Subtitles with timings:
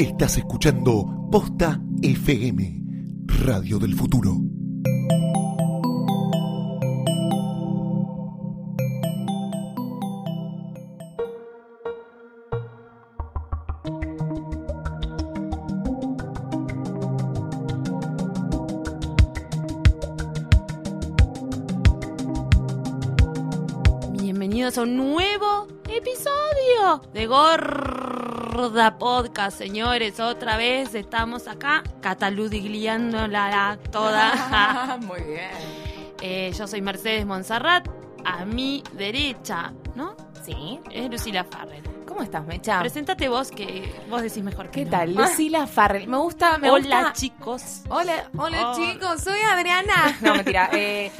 [0.00, 2.82] Estás escuchando Posta FM,
[3.44, 4.34] Radio del Futuro.
[24.12, 27.26] Bienvenidos a un nuevo episodio de
[28.60, 30.20] Gorda Podcast, señores.
[30.20, 34.98] Otra vez estamos acá cataludigliándola toda.
[35.00, 35.48] Muy bien.
[36.20, 37.88] Eh, yo soy Mercedes Monserrat.
[38.22, 40.14] A mi derecha, ¿no?
[40.44, 40.78] ¿Sí?
[40.90, 41.82] Es Lucila Farrell.
[42.06, 42.80] ¿Cómo estás, Mecha?
[42.80, 44.90] Preséntate vos, que vos decís mejor que ¿Qué no.
[44.90, 45.14] tal?
[45.14, 46.06] Lucila Farrell.
[46.06, 47.12] Me gusta, me Hola, gusta.
[47.14, 47.80] chicos.
[47.88, 48.76] Hola, hola Oh.
[48.76, 50.18] chicos, soy Adriana.
[50.20, 50.68] No, mentira.
[50.74, 51.10] Eh,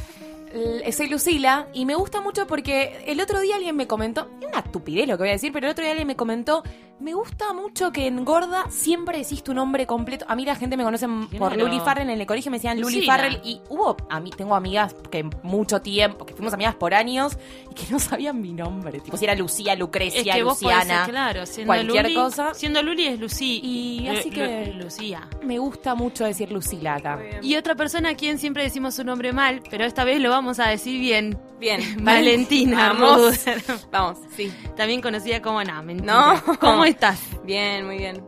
[0.92, 4.58] soy Lucila y me gusta mucho porque el otro día alguien me comentó, es una
[4.58, 6.62] estupidez lo que voy a decir, pero el otro día alguien me comentó,
[6.98, 10.26] me gusta mucho que en Gorda siempre decís tu nombre completo.
[10.28, 11.56] A mí la gente me conoce por Claro.
[11.56, 13.06] Luli Farrell, en el colegio me decían Luli.
[13.06, 17.38] Farrell y hubo, a mí tengo amigas que mucho tiempo, que fuimos amigas por años
[17.70, 19.00] y que no sabían mi nombre.
[19.00, 21.04] Tipo, si era Lucía, Es Lucrecia, vos Luciana.
[21.04, 22.54] ser, claro, siendo cualquier Luli, cosa.
[22.54, 23.60] Siendo Luli es Lucy.
[23.62, 25.28] Y así Lu- que- Lucía.
[25.44, 27.18] Me gusta mucho decir Lucila acá.
[27.42, 30.58] Y otra persona a quien siempre decimos su nombre mal, pero esta vez lo vamos
[30.60, 31.38] a decir bien.
[31.58, 33.44] Bien, Valentina Vamos.
[33.92, 34.50] Vamos, sí.
[34.76, 36.12] También conocida como no, mentira.
[36.46, 36.58] No.
[36.58, 37.20] ¿Cómo estás?
[37.44, 38.22] Bien, muy bien.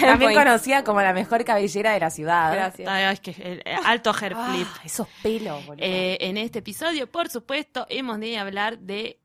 [0.00, 2.52] También, conocida como la mejor cabellera de la ciudad.
[2.52, 2.88] Gracias.
[2.88, 4.66] Ay, es que el- el alto hair Ah, flip.
[4.84, 5.84] esos pelos, boludo.
[5.84, 9.18] Eh, en este episodio, por supuesto, hemos de hablar de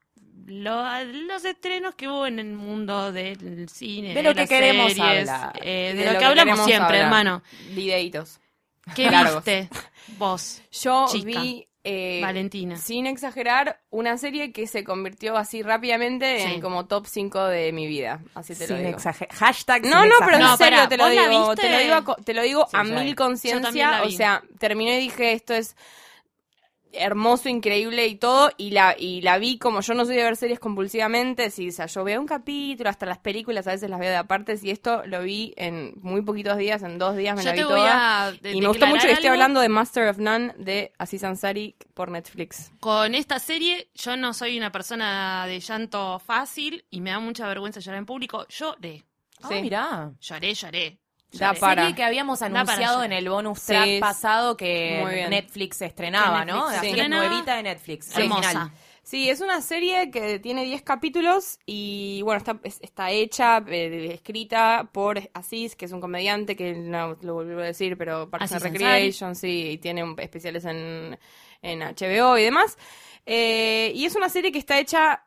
[0.45, 4.13] lo- los estrenos que hubo en el mundo del cine.
[4.13, 5.59] De lo que las queremos series, hablar.
[5.61, 7.02] eh, de, lo, que hablamos queremos siempre, hablar.
[7.02, 7.43] hermano.
[7.71, 8.39] Videitos.
[8.95, 9.43] ¿Qué Largos.
[9.43, 9.69] viste
[10.17, 11.41] vos, Yo Chica.
[11.41, 12.75] vi, eh, Valentina?
[12.77, 16.53] sin exagerar, una serie que se convirtió así rápidamente Sí.
[16.55, 18.21] en como top 5 de mi vida.
[18.35, 18.97] Así te sin lo digo.
[18.97, 21.55] exager- Hashtag No, sin no, pero en serio te lo ¿vos la digo.
[21.55, 24.03] Te lo digo, te lo digo Sí, a mil conciencia.
[24.03, 25.76] O sea, terminé y dije, esto es
[26.93, 30.36] hermoso, increíble y todo, y la, y la vi como yo no soy de ver
[30.36, 33.99] series compulsivamente, sí, o sea, yo veo un capítulo, hasta las películas a veces las
[33.99, 37.43] veo de aparte, y esto lo vi en muy poquitos días, en dos días me
[37.43, 38.26] Yo la vi te voy toda.
[38.27, 39.30] a de- Y me gustó mucho que algo.
[39.30, 42.71] hablando de Master of None de Aziz Ansari por Netflix.
[42.80, 47.47] Con esta serie, yo no soy una persona de llanto fácil y me da mucha
[47.47, 48.45] vergüenza llorar en público.
[48.49, 49.03] Lloré,
[49.43, 49.61] Ah, Sí.
[49.61, 50.11] mirá.
[50.20, 50.97] lloré, lloré.
[51.33, 51.83] Da para.
[51.83, 55.27] Serie que habíamos anunciado en el bonus Sí, track pasado que.
[55.30, 56.70] Netflix estrenaba, ¿no?
[56.70, 57.27] Netflix es estrenaba.
[57.27, 58.17] nuevita de Netflix.
[58.17, 58.39] Hermosa.
[58.39, 58.71] original.
[59.04, 64.10] Sí, es una serie que tiene 10 capítulos y bueno, está, es- está hecha, eh,
[64.14, 68.52] escrita por Aziz, que es un comediante que no lo vuelvo a decir, pero Parks
[68.52, 71.17] and Recreation, sí, y tiene un- especiales en,
[71.61, 72.77] en HBO y demás.
[73.26, 75.23] Eh, y es una serie que está hecha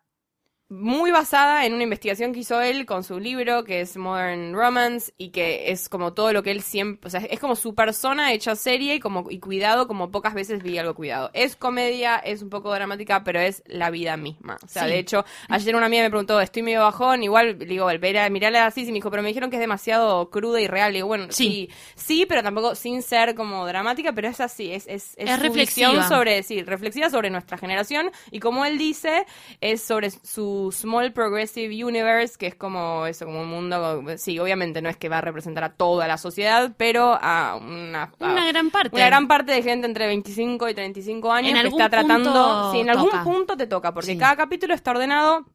[0.71, 5.13] muy basada en una investigación que hizo él con su libro, que es Modern Romance,
[5.19, 8.33] y que es como todo lo que él siempre, o sea, es como su persona
[8.33, 11.31] hecha serie y como y cuidado como pocas veces vi algo cuidado.
[11.35, 14.59] Es comedia, es un poco dramática, pero es la vida misma.
[14.65, 14.91] O sea, Sí.
[14.91, 18.31] de hecho, ayer una amiga me preguntó, estoy medio bajón, igual, le digo, volver a
[18.31, 20.93] mirarla así, y me dijo, pero me dijeron que es demasiado cruda y real.
[20.93, 21.69] Le digo, bueno, Sí.
[21.69, 25.43] sí, sí, pero tampoco sin ser como dramática, pero es así, es, es, Es su
[25.43, 25.91] reflexiva.
[25.91, 29.27] visión sobre, sí, reflexiva sobre nuestra generación y como él dice,
[29.61, 34.83] es sobre su Small Progressive Universe, que es como eso, como un mundo, sí, obviamente
[34.83, 38.47] no es que va a representar a toda la sociedad, pero a una, a Una
[38.47, 38.95] gran parte.
[38.97, 42.81] una gran parte de gente entre 25 y 35 años En que está tratando, sí,
[42.81, 44.19] en algún punto te toca, porque Sí.
[44.19, 45.47] cada capítulo está ordenado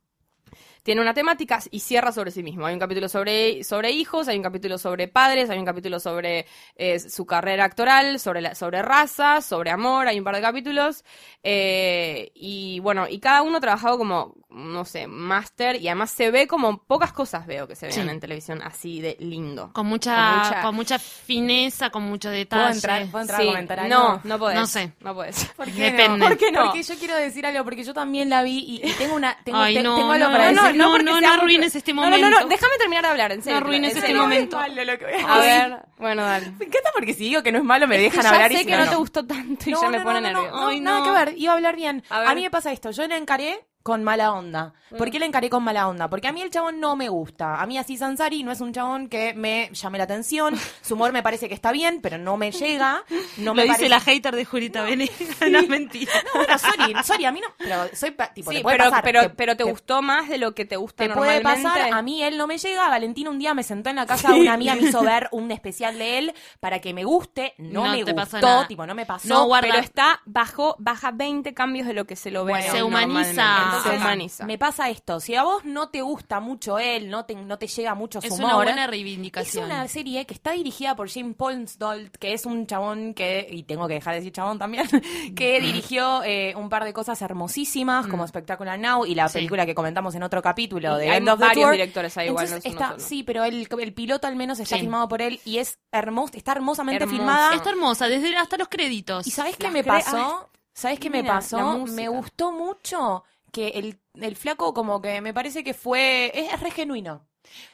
[0.84, 2.64] tiene una temática y cierra sobre sí mismo.
[2.68, 6.46] Hay un capítulo sobre, sobre hijos, hay un capítulo sobre padres, hay un capítulo sobre
[6.76, 11.04] eh, su carrera actoral, sobre, la- sobre raza, sobre amor, hay un par de capítulos.
[11.42, 16.32] eh, y bueno, y cada uno ha trabajado como, no sé, máster y además se
[16.32, 18.10] ve como pocas cosas veo que se vean Sí.
[18.10, 19.72] en televisión así de lindo.
[19.74, 22.74] Con mucha, Con mucha- con mucha fineza, con mucho ¿Puedo detalle.
[22.76, 23.96] entrar, ¿puedo entrar Sí, a comentar algo?
[23.96, 24.60] no, no podés.
[24.60, 24.94] No sé.
[25.02, 25.46] No podés.
[25.58, 26.18] ¿Por qué Depende.
[26.20, 26.26] no?
[26.28, 26.64] ¿Por qué no?
[26.66, 29.58] Porque yo quiero decir algo, porque yo también la vi y, y tengo una tengo,
[29.60, 30.78] Ay, te- no, tengo algo no, para no, decir.
[30.78, 32.48] no, no, sea no muy- arruines este No, no, no, no, momento.
[32.48, 33.60] déjame terminar de hablar, en serio.
[33.60, 34.58] No arruines este momento.
[34.58, 35.70] malo lo que voy A decir.
[35.70, 36.52] ver, bueno, dale.
[36.52, 38.66] Me encanta porque si digo que no es malo me Es dejan hablar y sé
[38.66, 39.00] que no, no, te no.
[39.00, 40.42] gustó tanto y No, ya me no, pone no, no,
[40.72, 41.04] no, nada no.
[41.06, 42.04] que ver, iba a hablar bien.
[42.10, 44.74] A A, mí me pasa esto, yo la encaré con mala onda.
[44.98, 46.10] ¿Por qué la encaré con mala onda?
[46.10, 47.62] Porque a mí el chabón no me gusta.
[47.62, 50.56] A mí así Sansari no es un chabón que me llame la atención.
[50.82, 53.04] Su humor me parece que está bien, pero no me llega.
[53.38, 53.90] No Lo me dice parece...
[53.90, 55.16] la hater de Jurita Venegas.
[55.52, 56.12] No es mentira.
[56.34, 57.48] No, bueno, sorry, sorry, a mí no.
[57.60, 60.30] Pero soy tipo, Sí, te puede pero, pasar, pero, te- pero te, te- gustó más
[60.30, 61.70] de lo que te gusta Te puede normalmente.
[61.70, 62.90] pasar, a mí él no me llega.
[62.90, 65.52] Valentina un día me sentó en la casa de una amiga, me hizo ver un
[65.52, 67.54] especial de él para que me guste.
[67.60, 69.28] No, No me gustó, tipo, no me pasó.
[69.28, 69.68] No, guarda.
[69.70, 72.54] pero está bajo, baja 20 cambios de lo que se lo ve.
[72.54, 73.75] Bueno, Se humaniza.
[73.84, 75.20] Entonces, me pasa esto.
[75.20, 78.28] Si a vos no te gusta mucho él, no te, no te llega mucho su
[78.28, 78.46] Es humor.
[78.46, 79.66] una buena Es reivindicación.
[79.66, 83.88] una serie que está dirigida por Jim Polsdold, que es un chabón que, y tengo
[83.88, 84.88] que dejar de decir chabón también,
[85.36, 89.40] que dirigió eh, un par de cosas hermosísimas, como Spectacular Now y la Sí.
[89.40, 91.72] película que comentamos en otro capítulo de hay End of the varios Tour.
[91.74, 93.10] directores ahí igual, Entonces no es uno está, solo.
[93.10, 94.82] sí, pero el, el piloto al menos está Sí.
[94.82, 97.18] filmado por él y es hermoso, está hermosamente Hermoso.
[97.18, 97.56] filmada.
[97.56, 99.26] Está hermosa, desde hasta los créditos.
[99.28, 100.50] ¿Y sabes qué me pasó?
[100.74, 101.86] ¿Sabes qué me mira, pasó?
[101.88, 103.24] Me gustó mucho
[103.56, 106.32] que el, el flaco como que me parece que fue...
[106.34, 107.26] Es, es re genuino.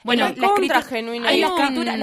[0.04, 1.28] Bueno, la, la contra escritura, genuino.
[1.28, 1.98] hay la escritura,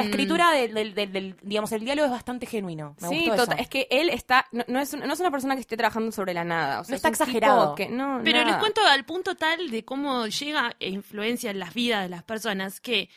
[0.53, 2.97] la del, del- del- del- digamos, el diálogo es bastante genuino.
[3.01, 3.55] Me Sí, gustó total.
[3.57, 3.63] eso.
[3.63, 4.47] Es que él está.
[4.53, 6.81] No, no es, un- no es una persona que esté trabajando sobre la nada.
[6.81, 7.75] O sea, No está es exagerado.
[7.75, 11.75] Que, no, Pero les cuento al punto tal de cómo llega e influencia en las
[11.75, 13.11] vidas de las personas que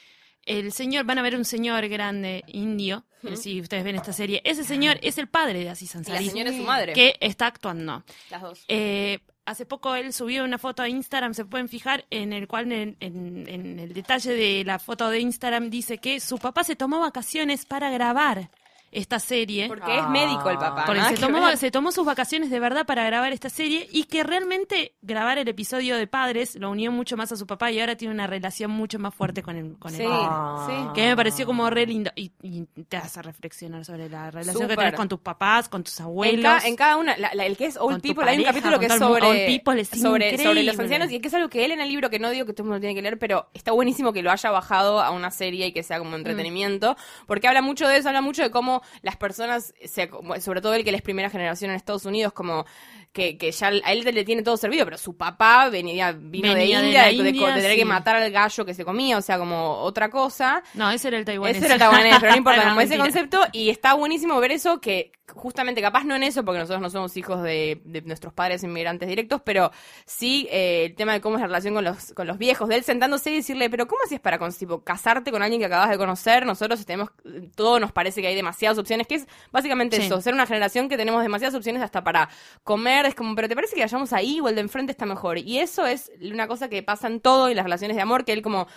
[0.46, 3.06] el señor, van a ver un señor grande indio,
[3.36, 6.30] si ustedes ven esta serie, ese señor es el padre de Aziz Y la Ansari,
[6.30, 6.94] señora es su madre.
[6.94, 8.04] que está actuando.
[8.32, 8.66] Las dos.
[8.68, 12.72] Eh, hace poco él subió una foto a Instagram, se pueden fijar, en el cual
[12.72, 16.76] en, en- en el detalle de la foto de Instagram dice que su papá se
[16.76, 18.50] tomó vacaciones para grabar
[18.92, 19.68] esta serie.
[19.68, 20.84] Porque es médico el papá.
[20.86, 21.58] Porque se tomó, ver.
[21.58, 25.48] se tomó sus vacaciones de verdad para grabar esta serie y que realmente grabar el
[25.48, 28.70] episodio de Padres lo unió mucho más a su papá y ahora tiene una relación
[28.72, 30.74] mucho más fuerte con el con Sí, el sí.
[30.94, 34.76] que me pareció como re lindo y, y te hace reflexionar sobre la relación que
[34.76, 36.44] tenés con tus papás, con tus En, abuelos.
[36.62, 38.88] ca- en cada una, la- la- el que es Old People, hay un capítulo que
[38.88, 39.28] es sobre, mundo.
[39.30, 41.88] Old People es sobre, sobre los ancianos y que es algo que él en el
[41.90, 44.22] libro, que no digo que todo el mundo tiene que leer, pero está buenísimo que
[44.22, 47.98] lo haya bajado a una serie y que sea como entretenimiento, porque habla mucho de
[47.98, 51.30] eso, habla mucho de cómo las personas, se, sobre todo él que él es primera
[51.30, 52.66] generación en Estados Unidos, como
[53.12, 56.80] que, que ya a él le tiene todo servido, pero su papá venía, vino Venía
[56.80, 57.78] de de India, de, tener sí.
[57.78, 60.64] que matar al gallo que se comía, o sea, como otra cosa.
[60.74, 61.58] No, ese era el taiwanés.
[61.58, 63.42] Ese era taiwanés, pero no importa, como ese concepto.
[63.52, 67.16] Y está buenísimo ver eso, que justamente capaz no en eso, porque nosotros no somos
[67.18, 69.72] hijos de, de nuestros padres inmigrantes directos, pero
[70.06, 72.76] sí eh, el tema de cómo es la relación con los, con los viejos, de
[72.76, 75.90] él sentándose y decirle, pero ¿cómo hacías para con- tipo, casarte con alguien que acabas
[75.90, 76.46] de conocer?
[76.46, 77.10] Nosotros tenemos,
[77.56, 80.04] todo nos parece que hay demasiadas opciones, que es básicamente Sí.
[80.04, 82.30] eso, ser una generación que tenemos demasiadas opciones hasta para
[82.64, 85.38] comer, es como, pero ¿te parece que vayamos ahí o el de enfrente está mejor?
[85.38, 88.34] Y eso es una cosa que pasa en todo y las relaciones de amor, que
[88.34, 88.68] él como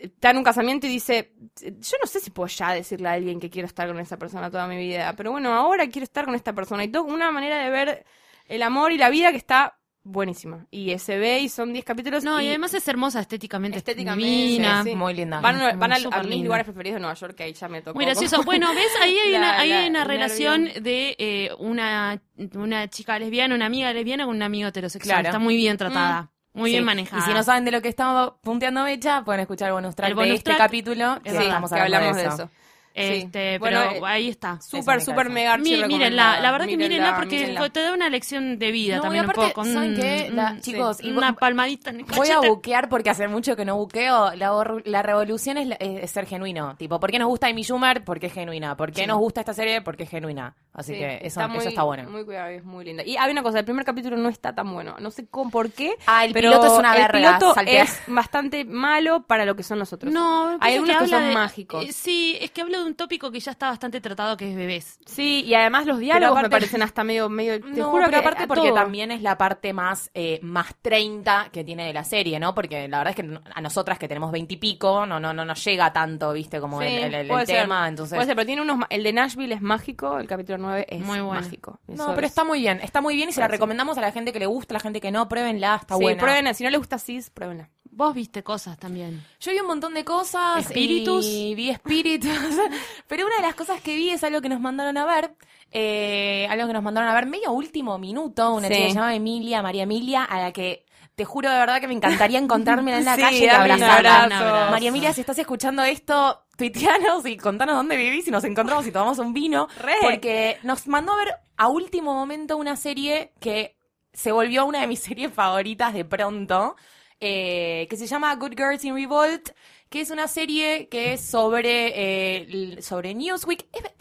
[0.00, 3.38] está en un casamiento y dice, yo no sé si puedo ya decirle a alguien
[3.40, 6.34] que quiero estar con esa persona toda mi vida, pero bueno, ahora quiero estar con
[6.34, 6.84] esta persona.
[6.84, 8.04] Y todo una manera de ver
[8.46, 10.66] el amor y la vida que está buenísima.
[10.70, 12.24] Y se ve y son 10 capítulos.
[12.24, 13.76] No, y además es hermosa estéticamente.
[13.76, 14.82] es estéticamente divina.
[14.82, 14.96] sí.
[14.96, 15.40] Muy linda.
[15.40, 17.96] Van, a- van a, mis lugares preferidos de Nueva York, que ahí ya me tocó.
[17.96, 18.42] Muy gracioso.
[18.42, 18.88] Bueno, ¿ves?
[19.02, 20.80] Ahí hay La- una, ahí la- hay una el relación nervio.
[20.82, 22.22] de eh, una,
[22.54, 25.16] una chica lesbiana, una amiga lesbiana con un amigo heterosexual.
[25.16, 25.28] Claro.
[25.28, 26.30] Está muy bien tratada.
[26.60, 26.74] Muy Sí.
[26.76, 27.22] bien manejada.
[27.22, 30.10] Y si no saben de lo que estamos punteando Mecha, pueden escuchar el bonus track
[30.10, 32.34] El bonus de este track, capítulo, que sí, estamos que hablamos de de eso.
[32.44, 32.50] eso.
[32.92, 33.58] Este, Sí.
[33.60, 34.60] Bueno, pero eh, ahí está.
[34.60, 37.68] Súper, súper me mega Mi- mírenla, la verdad que Mírenla, mírenla porque mírenla.
[37.70, 39.64] te da una lección de vida No, también un aparte, poco.
[39.64, 40.30] ¿saben un- qué?
[40.34, 43.54] La- un- chicos, sí, y una palmadita en el Voy a buquear porque hace mucho
[43.54, 44.34] que no buqueo.
[44.34, 44.52] La,
[44.84, 46.74] la revolución es, es- es ser genuino.
[46.76, 48.02] Tipo, ¿por qué nos gusta Amy Schumer?
[48.04, 48.76] Porque es genuina.
[48.76, 49.06] ¿Por qué Sí.
[49.06, 49.82] nos gusta esta serie?
[49.82, 50.56] Porque es genuina.
[50.72, 52.08] Así Sí, que eso está eso está bueno.
[52.08, 53.02] Muy cuidado, es muy linda.
[53.04, 54.94] Y hay una cosa, el primer capítulo no está tan bueno.
[55.00, 55.96] No sé cómo, por qué.
[56.06, 57.82] Ah, el pero piloto es una el verga, piloto saltea.
[57.82, 60.12] es bastante malo para lo que son los otros.
[60.12, 61.84] No, hay algunos que, habla son de- mágicos.
[61.84, 64.56] eh, sí, es que habla de un tópico que ya está bastante tratado, que es
[64.56, 64.98] bebés.
[65.06, 68.10] Sí, y además los diálogos aparte- me parecen hasta medio, medio, te no, juro pero
[68.22, 68.74] que aparte porque todo.
[68.74, 72.54] también es la parte más eh, más 30 que tiene de la serie, ¿no?
[72.54, 75.44] Porque la verdad es que a nosotras que tenemos 20 y pico no no no
[75.44, 76.60] nos llega tanto, ¿viste?
[76.60, 77.62] Como Sí, el, el- el- el puede ser.
[77.62, 80.86] tema, entonces Puede ser, pero tiene unos, el de Nashville es mágico, el capítulo 9
[80.88, 81.40] es Muy bueno.
[81.40, 81.78] mágico.
[81.88, 84.00] No, Eso pero es- está muy bien, está muy bien y se la recomendamos a
[84.00, 86.20] la gente que le gusta, a la gente que no, pruébenla, está sí, buena.
[86.20, 87.68] prueben, si no les gusta Cis, pruébenla.
[87.92, 89.22] Vos viste cosas también.
[89.40, 90.64] Yo vi un montón de cosas.
[90.66, 91.26] ¿Espíritus?
[91.26, 92.30] Y vi espíritus.
[93.08, 95.34] Pero una de las cosas que vi es algo que nos mandaron a ver.
[95.72, 98.54] eh, algo que nos mandaron a ver medio último minuto.
[98.54, 98.74] Una Sí.
[98.74, 100.84] chica que se llama Emilia, María Emilia, a la que
[101.20, 104.68] te juro de verdad que me encantaría encontrármela en la Sí, calle y abrazarla.
[104.70, 108.90] María Emilia, si estás escuchando esto, tuiteanos y contanos dónde vivís y nos encontramos y
[108.90, 109.68] tomamos un vino.
[109.76, 109.96] Re.
[110.00, 113.76] Porque nos mandó a ver a último momento una serie que
[114.14, 116.74] se volvió una de mis series favoritas de pronto,
[117.20, 119.50] eh, que se llama Good Girls in Revolt,
[119.90, 123.66] que es una serie que es sobre, eh, sobre Newsweek.
[123.74, 123.92] Es-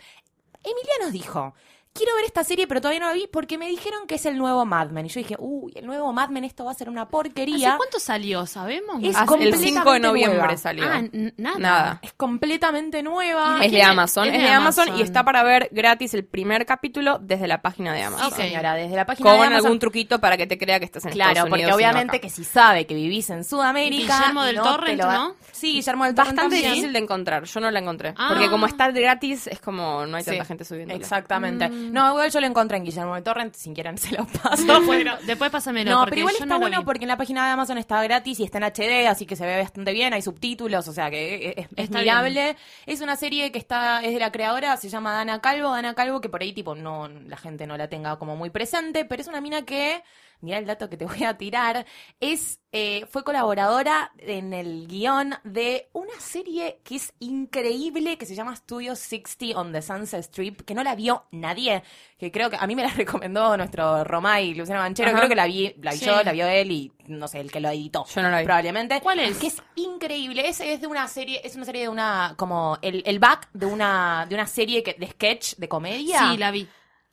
[0.63, 1.53] Emilia nos dijo,
[1.93, 4.37] quiero ver esta serie, pero todavía no la vi porque me dijeron que es el
[4.37, 5.05] nuevo Mad Men.
[5.07, 7.69] Y yo dije, uy, el nuevo Mad Men, esto va a ser una porquería.
[7.69, 8.45] ¿Hace cuánto salió?
[8.45, 9.03] ¿Sabemos?
[9.03, 10.57] Es el completamente 5 de noviembre nueva.
[10.57, 10.85] salió.
[10.85, 11.01] Ah,
[11.37, 11.59] nada.
[11.59, 11.99] Nada.
[12.01, 13.57] Es completamente nueva.
[13.61, 13.85] ¿Y Es de es?
[13.85, 17.93] Amazon, es, de, Amazon, y está para ver gratis el primer capítulo desde la página
[17.93, 18.27] de Amazon.
[18.27, 18.35] Ok.
[18.35, 19.65] Señora, desde la página Con de Amazon.
[19.65, 21.79] algún truquito para que te crea que estás en Claro, Estados porque Unidos.
[21.81, 24.17] y no obviamente que si sabe que vivís en Sudamérica.
[24.19, 25.35] Guillermo del no Torrent, va- ¿no?
[25.51, 26.71] Sí, Guillermo del Torrent Bastante también.
[26.73, 28.13] difícil de encontrar, yo no la encontré.
[28.17, 28.29] Ah.
[28.31, 30.93] Porque como está gratis, es como no hay tanta Sí, gente subiendo.
[30.93, 31.67] Exactamente.
[31.67, 31.78] Mm.
[31.79, 34.63] No, igual yo lo encontré en Guillermo de Torrent, si quieren se lo paso.
[34.65, 35.91] No, pero- Después pásamelo.
[35.91, 38.43] No, pero igual está no bueno porque en la página de Amazon está gratis y
[38.43, 41.65] está en HD, así que se ve bastante bien, hay subtítulos, o sea que es,
[41.65, 42.55] es Está mirable.
[42.85, 46.21] Es una serie que está, es de la creadora, se llama Dana Calvo, Dana Calvo,
[46.21, 49.27] que por ahí tipo no, la gente no la tenga como muy presente, pero es
[49.27, 50.03] una mina que,
[50.41, 51.85] mira el dato que te voy a tirar,
[52.19, 58.35] es, eh, fue colaboradora en el guion de una serie que es increíble, que se
[58.35, 61.83] llama Studio 60 on the Sunset Strip, que no la vio nadie,
[62.17, 65.17] que creo que a mí me la recomendó nuestro Romay, Luciano Manchero, Ajá.
[65.19, 66.05] creo que la vi, la vi Sí.
[66.05, 68.05] yo, la vio él y no sé, el que lo editó.
[68.13, 68.45] Yo no la vi.
[68.45, 69.01] Probablemente.
[69.01, 69.37] ¿Cuál es?
[69.37, 70.47] Que es increíble.
[70.47, 73.65] Es, es de una serie, es una serie de una, como el, el back de
[73.65, 76.19] una, de una serie que, de sketch, de comedia.
[76.31, 76.67] Sí, la vi.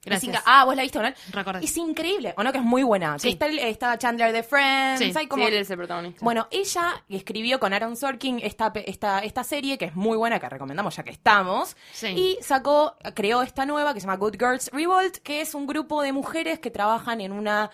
[0.06, 0.42] Gracias.
[0.46, 1.08] ah, vos la viste, ¿no?
[1.32, 1.64] Recordé.
[1.64, 2.52] Es increíble, ¿o no?
[2.52, 3.18] Que es muy buena.
[3.18, 3.28] Sí.
[3.28, 5.12] Que está, el- está Chandler de Friends, Sí.
[5.14, 5.42] hay como...
[5.44, 6.24] Sí, él es el protagonista.
[6.24, 10.38] Bueno, ella escribió con Aaron Sorkin esta, pe- esta, esta serie que es muy buena,
[10.40, 11.76] que recomendamos ya que estamos.
[11.92, 12.06] Sí.
[12.08, 16.02] Y sacó, creó esta nueva que se llama Good Girls Revolt, que es un grupo
[16.02, 17.70] de mujeres que trabajan en una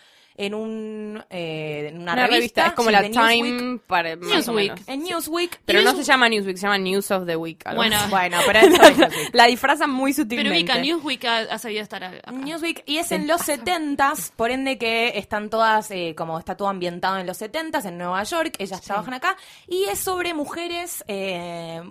[0.46, 3.44] en un eh, en una, una revista, es como sí, la de Newsweek.
[3.58, 4.72] Time para más o Newsweek.
[4.72, 4.88] menos.
[4.88, 5.60] En Newsweek.
[5.64, 7.60] Pero Y no se llama Newsweek, se llama News of the Week.
[7.66, 8.10] algo Bueno, así.
[8.10, 9.34] Bueno, pero es Newsweek.
[9.34, 10.58] la disfrazan muy Pero sutilmente.
[10.58, 12.30] ubica, Newsweek ha, ha sabido estar acá.
[12.32, 16.68] Newsweek y es en los 70s, por ende que están todas, eh, como está todo
[16.68, 19.36] ambientado en los 70s, en Nueva York, ellas trabajan acá,
[19.68, 21.82] y es sobre mujeres, eh,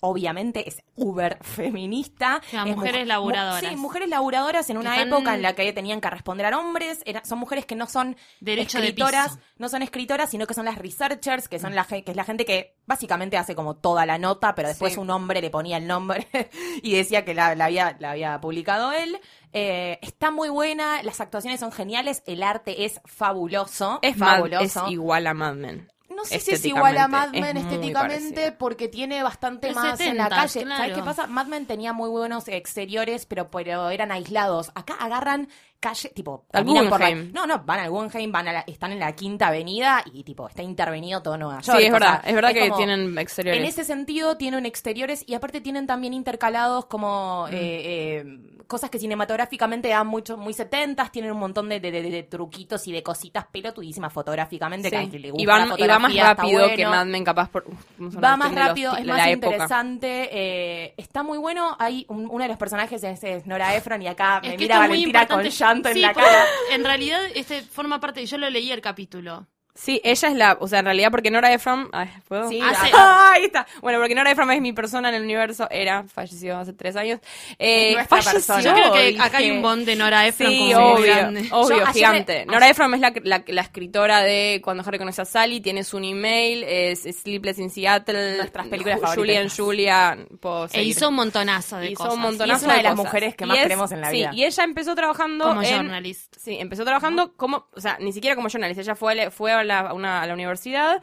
[0.00, 2.40] obviamente es uber feminista.
[2.46, 3.62] O sea, es mujeres mu- laburadoras.
[3.62, 6.58] mu- sí, mujeres laburadoras en una están- época en la que tenían que responder a
[6.58, 10.64] hombres, era- son mujeres que no son Derecho escritoras, no son escritoras, sino que son
[10.64, 14.06] las researchers, que son la ge- que es la gente que básicamente hace como toda
[14.06, 14.98] la nota, pero después Sí.
[14.98, 16.26] un hombre le ponía el nombre
[16.82, 19.18] y decía que la, la había, la había publicado él.
[19.52, 23.98] Eh, está muy buena, las actuaciones son geniales, el arte es fabuloso.
[24.02, 24.86] Es, fabuloso.
[24.86, 25.88] es igual a Mad Men.
[26.14, 29.98] No sé si es igual a Mad Men Es estéticamente porque tiene bastante Es más
[29.98, 30.62] en la 70s, calle.
[30.64, 30.82] claro.
[30.82, 31.26] ¿Sabes qué pasa?
[31.26, 34.70] Mad Men tenía muy buenos exteriores, pero, pero eran aislados.
[34.74, 35.48] Acá agarran
[35.82, 37.10] calle, tipo, caminan por la-.
[37.14, 40.48] No, no, van al Guggenheim, van a la- están en la quinta avenida y tipo,
[40.48, 41.76] está intervenido todo Nueva York.
[41.78, 43.60] Sí, es o verdad, sea, es verdad que como- tienen exteriores.
[43.60, 47.54] en ese sentido tienen exteriores y aparte tienen también intercalados como Mm.
[47.54, 48.24] eh, eh,
[48.68, 52.86] cosas que cinematográficamente dan mucho, muy setentas, tienen un montón de, de- de- de truquitos
[52.88, 55.02] y de cositas pelotudísimas fotográficamente que Sí.
[55.04, 56.86] al que le gusta y, van, la y va más rápido que.
[56.86, 57.64] Mad Men, capaz por.
[57.68, 61.76] Va más los rápido, ti- es más la interesante, eh, está muy bueno.
[61.78, 64.78] Hay un- uno de los personajes es, es Nora Ephron y acá me Es mira
[64.78, 66.46] Valentina con en Sí, la cara.
[66.70, 69.46] En realidad, este forma parte, yo lo leí el capítulo.
[69.74, 72.46] Sí, ella es la, o sea, en realidad porque Nora Ephron, ay, ¿puedo?
[72.48, 73.66] Sí, Hace- Ah, ahí está.
[73.80, 77.20] Bueno, porque Nora Ephron es mi persona en el universo, era, falleció hace tres años.
[77.58, 78.60] Eh, falleció, persona.
[78.60, 79.22] Yo creo que dije.
[79.22, 81.48] acá hay un bond de Nora Ephron Sí, como obvio, grande.
[81.52, 82.32] obvio, Yo gigante.
[82.32, 85.84] ayer- Nora Ephron es la, la, la escritora de Cuando Harry conoce a Sally, tiene
[85.84, 89.56] su email, es Sleepless in Seattle, Nuestras películas Ju- favoritas.
[89.56, 92.14] Julia and Julia, puedo E hizo un montonazo de Hizo cosas.
[92.14, 93.04] un montonazo Y es una de las cosas.
[93.06, 94.30] mujeres que Y más es- queremos en la sí, vida.
[94.34, 96.36] y ella empezó trabajando Como en, journalist.
[96.38, 99.61] Sí, empezó trabajando como, o sea, ni siquiera como journalist, ella fue, a la- fue
[99.62, 101.02] a, la, una- a la universidad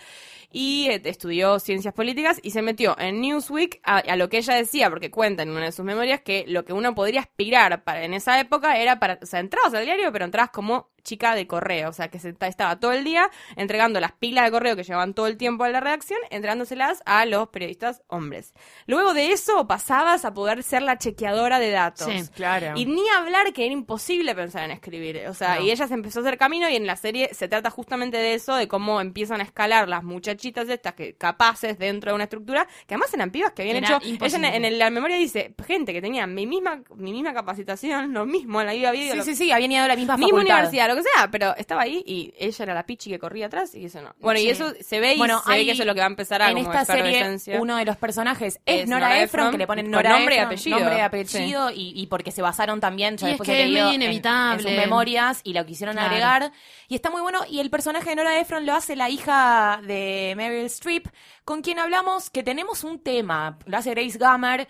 [0.51, 4.55] y eh, estudió ciencias políticas y se metió en Newsweek a, a lo que ella
[4.55, 8.03] decía, porque cuenta en una de sus memorias que lo que uno podría aspirar para,
[8.03, 11.47] en esa época era para, o sea, entrabas al diario, pero entrabas como chica de
[11.47, 14.83] correo, o sea, que se, estaba todo el día entregando las pilas de correo que
[14.83, 18.53] llevaban todo el tiempo a la redacción, entregándoselas a los periodistas hombres.
[18.87, 22.07] Luego de eso pasabas a poder ser la chequeadora de datos.
[22.11, 22.73] Sí, claro.
[22.77, 25.27] Y ni hablar que era imposible pensar en escribir.
[25.27, 25.61] O sea, No.
[25.61, 28.33] y ella se empezó a hacer camino y en la serie se trata justamente de
[28.33, 32.65] eso, de cómo empiezan a escalar las muchachitas estas que capaces dentro de una estructura,
[32.87, 34.25] que además eran pibas que habían Era hecho.
[34.25, 38.61] Ella en, la memoria dice, gente que tenía mi misma, mi misma capacitación, lo mismo,
[38.63, 40.55] la vida vida, Sí, lo- sí, sí, habían ido a la misma misma facultad.
[40.55, 43.73] universidad, lo que sea, pero estaba ahí y ella era la pichi que corría atrás
[43.75, 44.13] y eso no.
[44.19, 44.47] Bueno, Sí.
[44.47, 46.09] y eso se ve y Bueno, se ve que eso es lo que va a
[46.09, 49.41] empezar a en como esta serie uno de los personajes es, Es Nora, Nora Ephron,
[49.47, 50.79] Ephron, que le ponen Nora nombre y Ephron, apellido.
[50.79, 53.69] nombre y apellido y, y porque se basaron también yo Y es después que es
[53.69, 56.09] leído medio en- en, sus memorias y lo quisieron Claro.
[56.09, 56.51] agregar
[56.87, 60.33] y está muy bueno y el personaje de Nora Ephron lo hace la hija de
[60.35, 61.07] Meryl Streep
[61.45, 64.67] con quien hablamos que tenemos un tema lo hace Grace Gummer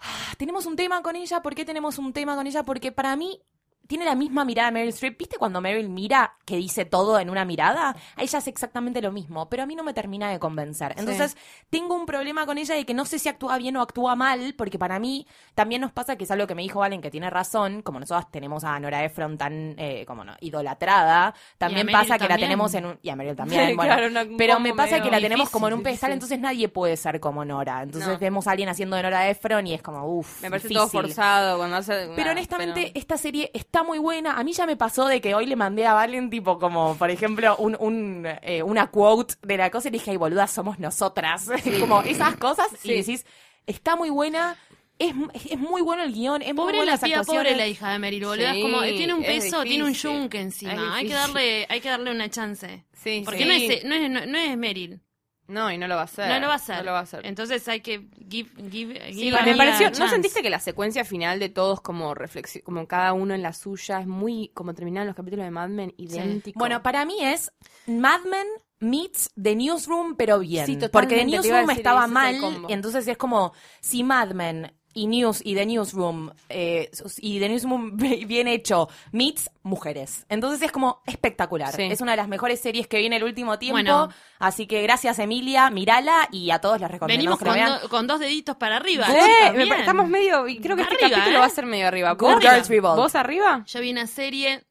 [0.00, 2.62] Ah, tenemos un tema con ella ¿por qué tenemos un tema con ella?
[2.62, 3.40] porque para mí
[3.88, 5.18] tiene la misma mirada de Meryl Streep.
[5.18, 7.96] ¿Viste cuando Meryl mira que dice todo en una mirada?
[8.16, 10.94] A ella hace exactamente lo mismo, pero a mí no me termina de convencer.
[10.96, 11.36] Entonces,
[11.70, 14.54] tengo un problema con ella de que no sé si actúa bien o actúa mal,
[14.56, 17.30] porque para mí también nos pasa que es algo que me dijo Valen, que tiene
[17.30, 22.28] razón, como nosotros tenemos a Nora Ephron tan, eh, como no, idolatrada, también pasa que
[22.28, 22.98] la tenemos en un...
[23.02, 23.94] Y a Meryl también, bueno.
[23.96, 27.20] Claro, pero me pasa que la tenemos como en un pedestal, entonces nadie puede ser
[27.20, 27.82] como Nora.
[27.82, 28.18] Entonces No.
[28.18, 31.56] vemos a alguien haciendo de Nora Ephron y es como, uff, Me parece todo forzado
[31.56, 32.10] cuando hace...
[32.14, 34.34] pero honestamente, pero- esta serie está muy buena.
[34.34, 37.10] A mí ya me pasó de que hoy le mandé a Valen, tipo, como, por
[37.10, 40.78] ejemplo, un, un, eh, una quote de la cosa y le dije, ay, boluda, somos
[40.78, 41.48] nosotras.
[41.80, 42.66] como esas cosas.
[42.84, 43.26] Y decís,
[43.66, 44.56] está muy buena.
[44.98, 45.14] es,
[45.50, 47.98] es muy bueno el guion, es muy Pobre buena la tía, pobre la hija de
[47.98, 48.52] Meryl, boludo.
[48.52, 50.96] Sí, como, eh, tiene un es peso, tiene un yunque encima.
[50.96, 52.84] Hay que darle, hay que darle una chance.
[52.92, 55.00] Sí, Porque no, es, no, es, no, no es Meryl.
[55.48, 56.28] No, y no lo va a hacer.
[56.28, 56.76] No lo va a hacer.
[56.76, 57.26] No lo va a hacer.
[57.26, 62.14] Entonces hay que give, me pareció, ¿no sentiste que la secuencia final de todos como
[62.14, 65.70] reflexión, como cada uno en la suya, es muy como terminaban los capítulos de Mad
[65.70, 66.58] Men, idéntico?
[66.58, 67.50] Bueno, para mí es
[67.86, 68.46] Mad Men
[68.80, 70.66] meets The Newsroom, pero bien.
[70.66, 72.36] Sí, Porque The Newsroom estaba mal,
[72.68, 77.48] y entonces es como si Mad Men y News y The Newsroom eh, y The
[77.48, 80.24] Newsroom bien hecho meets mujeres.
[80.28, 81.74] Entonces es como espectacular.
[81.74, 81.82] Sí.
[81.82, 83.74] Es una de las mejores series que viene el último tiempo.
[83.74, 84.08] Bueno.
[84.38, 87.80] Así que gracias Emilia, mirala y a todos les recomiendo Venimos con, vean.
[87.80, 89.06] do- con dos deditos para arriba.
[89.06, 91.40] Sí, estamos medio, y creo que este Arriba, capítulo ¿eh?
[91.40, 92.12] va a ser medio arriba.
[92.12, 92.96] Good ¿Vos- Girls Revolt.
[92.96, 93.64] ¿Vos arriba?
[93.66, 94.64] Yo vi una serie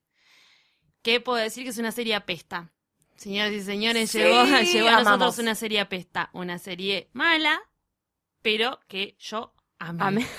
[1.01, 2.71] que puedo decir que es una serie apesta.
[3.15, 5.19] Señoras y señores, Sí, llegó, llegó a amamos.
[5.19, 6.29] nosotros una serie apesta.
[6.33, 7.59] Una serie mala,
[8.41, 10.03] pero que yo amé.
[10.03, 10.27] Amé.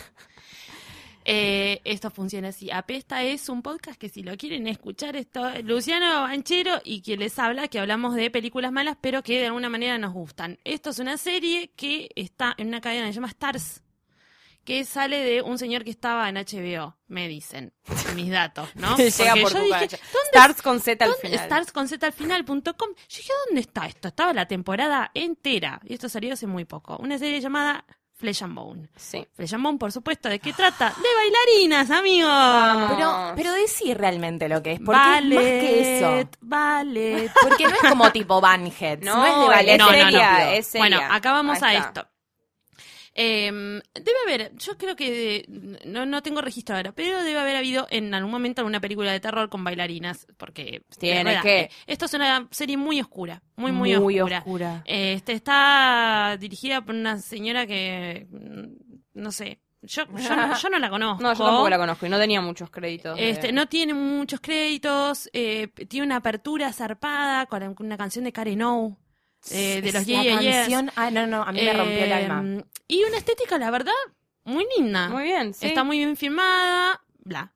[1.30, 2.70] Eh, esto funciona así.
[2.70, 7.38] Apesta es un podcast que si lo quieren escuchar, esto, Luciano Banchero y quien les
[7.38, 10.58] habla, que hablamos de películas malas, pero que de alguna manera nos gustan.
[10.64, 13.82] Esto es una serie que está en una cadena que se llama Stars,
[14.64, 17.74] que sale de un señor que estaba en HBO, me dicen,
[18.14, 18.96] mis datos, ¿no?
[18.96, 19.98] Llega por yo tu dije, cancha.
[19.98, 21.40] ¿dónde Stars con Z al ¿Dónde- final.
[21.44, 22.88] Stars con Z al final.com.
[22.96, 24.08] Yo dije, ¿dónde está esto?
[24.08, 25.78] Estaba la temporada entera.
[25.84, 26.96] Y esto salió hace muy poco.
[26.96, 27.84] Una serie llamada
[28.18, 28.88] Flesh and Bone.
[28.96, 29.24] Sí.
[29.34, 30.90] Flesh and Bone, por supuesto, ¿de qué trata?
[30.90, 32.88] De bailarinas, amigos.
[32.96, 36.30] Pero, pero decir realmente lo que es, porque es más que eso.
[36.40, 37.32] Ballet.
[37.42, 40.02] Porque no es como tipo Banheads, no, No, es de ballet No, no, no.
[40.02, 40.96] seria, es seria.
[40.98, 42.06] Bueno, acá vamos a esto.
[43.20, 45.44] Em, debe haber, yo creo que
[45.84, 49.18] no, no tengo registro ahora, pero debe haber habido en algún momento alguna película de
[49.18, 51.60] terror con bailarinas, porque Tiene verdad, que.
[51.62, 54.38] eh, Esto es una serie muy oscura, muy muy, Muy oscura.
[54.38, 54.82] oscura.
[54.84, 60.78] Este está dirigida por una señora que mm, no sé, yo, yo, no, yo no
[60.78, 61.20] la conozco.
[61.22, 63.16] No, yo tampoco la conozco y no tenía muchos créditos.
[63.16, 68.32] de- Este, no tiene muchos créditos, eh, tiene una apertura zarpada con una canción de
[68.32, 68.96] Karen O.
[69.50, 72.64] eh, de los la Yeah, ah, no, no, a mí me rompió el Eh, alma.
[72.86, 73.92] Y una estética, la verdad,
[74.44, 75.08] muy linda.
[75.08, 75.66] Muy bien, sí.
[75.66, 77.52] Está muy bien filmada, bla.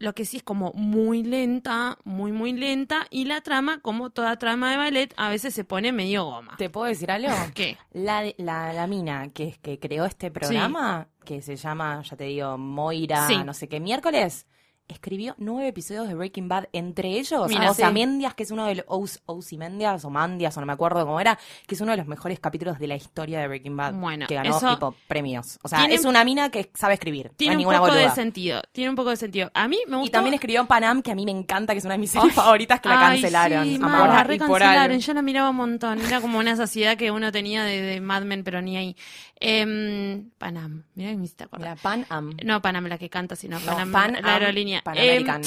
[0.00, 3.08] Lo que sí es como muy lenta, muy, muy lenta.
[3.10, 6.54] Y la trama, como toda trama de ballet, a veces se pone medio goma.
[6.56, 7.30] ¿Te puedo decir algo?
[7.54, 7.76] ¿Qué?
[7.90, 12.56] La, la, la mina que, que creó este programa, que se llama, ya te digo,
[12.58, 13.42] Moira, Sí.
[13.44, 14.46] no sé qué, miércoles,
[14.88, 17.94] escribió nueve episodios de Breaking Bad, entre ellos, Mira, o sea, sí.
[17.94, 21.38] Mendias, que es uno de los, Ozymandias o Mandias, o no me acuerdo cómo era,
[21.66, 24.34] que es uno de los mejores capítulos de la historia de Breaking Bad, Bueno, que
[24.34, 25.58] ganó eso tipo premios.
[25.62, 28.62] O sea, tiene- es una mina que sabe escribir, no Tiene un poco de sentido.
[28.72, 29.50] Tiene un poco de sentido.
[29.54, 30.08] A mí me gustó.
[30.08, 32.34] Y también escribió Panam, que a mí me encanta, que es una de mis series
[32.34, 33.64] favoritas, que la cancelaron.
[33.64, 34.98] Sí, mal, la recancelaron.
[34.98, 36.00] Yo la miraba un montón.
[36.00, 38.96] Era como una saciedad que uno tenía de, de Mad Men, pero ni ahí.
[39.40, 40.84] Em, Panam.
[40.94, 41.76] Mira que me hiciste acordar.
[41.76, 42.36] La Panam.
[42.44, 45.42] No Panam la que canta, sino No, Panam, Pan la Am, Pan Em, American.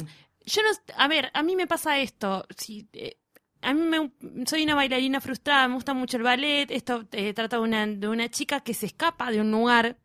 [0.46, 2.46] yo no, a ver, a mí me pasa esto.
[2.58, 3.18] Si, eh,
[3.62, 4.12] a mí me,
[4.46, 6.70] soy una bailarina frustrada, me gusta mucho el ballet.
[6.72, 9.98] Esto eh, trata de una, de una chica que se escapa de un lugar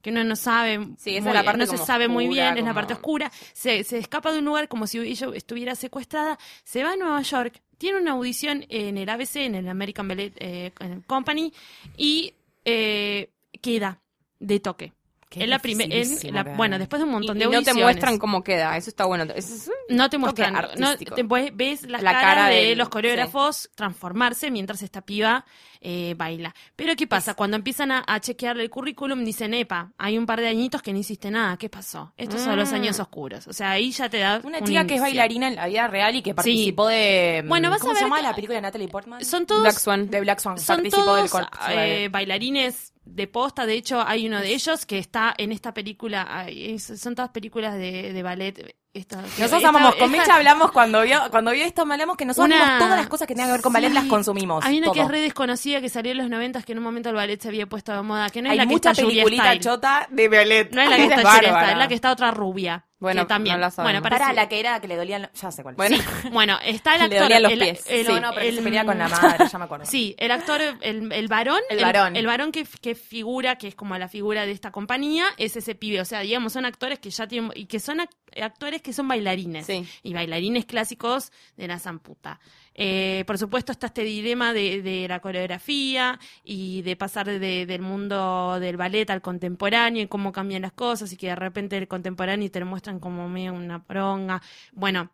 [0.00, 2.58] que uno no sabe, Sí, esa es muy- la parte no se sabe muy bien,
[2.58, 3.30] es la parte oscura.
[3.52, 7.22] Se, se escapa de un lugar como si ella estuviera secuestrada, se va a Nueva
[7.22, 10.72] York, tiene una audición en el ABC, en el American Ballet eh,
[11.06, 11.52] Company,
[11.96, 14.00] y eh, queda
[14.40, 14.92] de toque.
[15.32, 17.44] Qué en la prime- en dificilísimo la- que- bueno, después de un montón y de
[17.46, 17.82] no te audiciones.
[17.84, 18.76] muestran cómo queda.
[18.76, 19.24] Eso está bueno.
[19.34, 22.78] Eso es- No te muestran, no, te- ves, ves las La caras cara de del-
[22.78, 25.44] los coreógrafos transformarse mientras esta piba
[25.84, 26.54] eh, baila.
[26.76, 27.34] Pero ¿qué pasa?
[27.34, 30.92] Cuando empiezan a, a chequear el currículum dicen, epa, hay un par de añitos que
[30.92, 32.12] no hiciste nada, ¿qué pasó?
[32.16, 32.74] Estos son los Mm.
[32.76, 33.48] años oscuros.
[33.48, 35.88] O sea, ahí ya te da Una un chica que es bailarina en la vida
[35.88, 37.42] real y que participó de.
[37.48, 39.24] Bueno, vas ¿Cómo a se ver llama que- la película de Natalie Portman?
[39.24, 40.08] Son todos, Black Swan.
[40.08, 40.56] de Black Swan.
[40.58, 43.66] son participó del todos eh, bailarines de posta.
[43.66, 46.46] De hecho, hay uno de ellos que está en esta película.
[46.78, 48.76] son todas películas de, de ballet.
[48.94, 52.78] Esta- Nosotros amamos, con Mecha hablamos cuando vio, cuando vio esto, hablamos que nosotros Una-
[52.78, 53.94] todas las cosas que tengan que ver con ballet, Sí.
[53.94, 54.62] las consumimos.
[54.66, 57.08] Hay una que es re desconocida que salió en los 90 que en un momento
[57.08, 58.28] el ballet se había puesto de moda.
[58.28, 59.60] Que no es Hay la que mucha está Julia peliculita Style.
[59.60, 60.70] chota de ballet.
[60.74, 61.60] No es la que está es Julia bárbara.
[61.60, 62.84] Style, es la que está otra rubia.
[63.02, 63.56] Bueno, que también.
[63.56, 65.74] no la bueno, Para parece- la que era que le dolían, ya sé cuál.
[65.74, 65.96] Bueno,
[66.32, 67.22] bueno, está el Le actor.
[67.22, 67.84] dolían los el- pies.
[67.88, 69.84] el- no, no, pero el- se pelea con la madre, ya me acuerdo.
[69.86, 72.16] Sí, el actor, el, el varón, El varón.
[72.16, 75.74] el varón que, que figura, que es como la figura de esta compañía, es ese
[75.74, 76.00] pibe.
[76.00, 78.08] O sea, digamos, son actores que ya tienen, y que son ac-
[78.40, 79.66] actores que son bailarines.
[79.66, 79.86] Sí.
[80.02, 82.40] Y bailarines clásicos de la zamputa.
[82.74, 87.82] Eh, por supuesto está este dilema de, de la coreografía y de pasar de- del
[87.82, 91.86] mundo del ballet al contemporáneo y cómo cambian las cosas y que de repente el
[91.88, 94.40] contemporáneo te lo muestran como medio una pronga.
[94.72, 95.10] Bueno,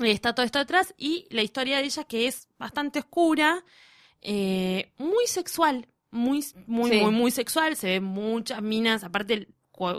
[0.00, 3.64] está todo esto atrás y la historia de ella que es bastante oscura,
[4.20, 7.00] eh, muy sexual, muy, muy, Sí.
[7.00, 9.48] muy, muy sexual, se ven muchas minas, aparte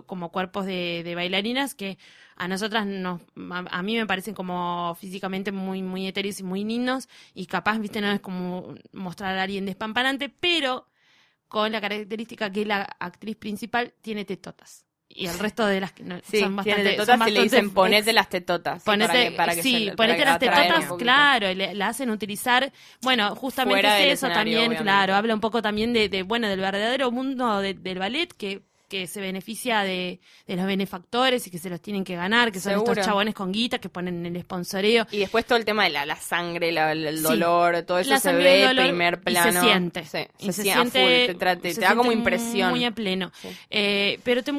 [0.06, 1.98] como cuerpos de, de bailarinas que
[2.40, 3.22] a nosotras nos,
[3.52, 7.78] a, a mí me parecen como físicamente muy, muy etéreos y muy lindos y capaz,
[7.78, 10.88] viste, no es como mostrar a alguien despampanante, pero
[11.48, 14.86] con la característica que la actriz principal tiene tetotas.
[15.12, 17.42] Y el resto de las que no, Sí, son bastante, tiene son tetotas y le
[17.44, 18.84] dicen ponete las tetotas.
[18.84, 21.56] sí, Ponete, para que, para que sí, se- para ponete que las tetotas, claro, y
[21.56, 22.72] le, la hacen utilizar,
[23.02, 24.84] bueno, justamente es eso también, obviamente.
[24.84, 28.62] claro, habla un poco también de, de, bueno, del verdadero mundo de- del ballet que,
[28.90, 32.60] que se beneficia de, de los benefactores y que se los tienen que ganar, que
[32.60, 32.92] son Seguro.
[32.92, 35.06] estos chabones con guita que ponen el sponsoreo.
[35.12, 37.24] Y después todo el tema de la, la sangre, la- el Sí.
[37.24, 39.62] dolor, todo eso se ve dolor, primer y plano.
[39.62, 40.04] se siente.
[40.06, 42.72] Sí, Y se, se siente, full, te, te- se te da como impresión.
[42.72, 43.32] Muy a pleno.
[43.42, 43.48] Sí.
[43.70, 44.52] Eh, pero te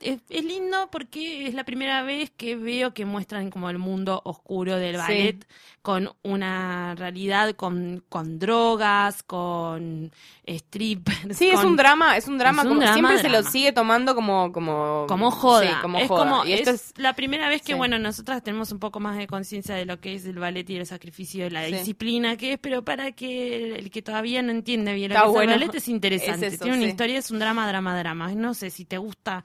[0.00, 4.20] es, es lindo porque es la primera vez que veo que muestran como el mundo
[4.24, 5.00] oscuro del Sí.
[5.00, 5.46] ballet
[5.82, 10.10] con una realidad con, con drogas, con
[10.48, 11.36] strippers.
[11.36, 13.38] Sí, es con- un drama, es un drama, Es un como, drama, siempre se lo
[13.38, 13.50] drama.
[13.50, 15.68] sigue tomando como como como joda.
[15.68, 16.24] Sí, como es joda.
[16.30, 17.78] como y esto es es la primera vez que Sí.
[17.78, 20.76] bueno nosotras tenemos un poco más de conciencia de lo que es el ballet y
[20.76, 21.72] el sacrificio de la Sí.
[21.74, 25.52] disciplina que es, pero para que el que todavía no entiende bien lo que bueno.
[25.52, 26.46] es el ballet es interesante.
[26.48, 28.34] Es eso, Tiene una historia, es un drama, drama, drama.
[28.34, 29.44] No sé si te gusta